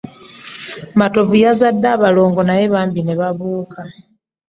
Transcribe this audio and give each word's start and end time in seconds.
Matovu 0.99 1.35
yazadde 1.43 1.87
abalingo 1.95 2.41
naye 2.47 2.65
bambi 2.73 3.01
ne 3.03 3.13
babuuka. 3.19 3.81